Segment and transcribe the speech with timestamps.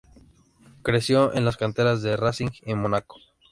[0.81, 3.19] Creció en las canteras de Racing y Mónaco.